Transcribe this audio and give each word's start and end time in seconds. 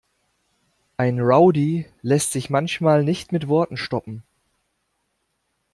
Ein 0.97 1.19
Rowdy 1.19 1.85
lässt 2.01 2.31
sich 2.31 2.49
manchmal 2.49 3.03
nicht 3.03 3.31
mit 3.31 3.47
Worten 3.47 3.77
stoppen. 3.77 4.23